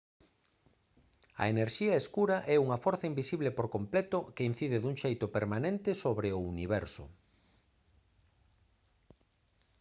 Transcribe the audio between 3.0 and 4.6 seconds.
invisible por completo que